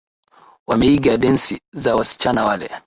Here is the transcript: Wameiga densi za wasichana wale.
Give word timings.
Wameiga 0.67 1.17
densi 1.17 1.61
za 1.73 1.95
wasichana 1.95 2.45
wale. 2.45 2.69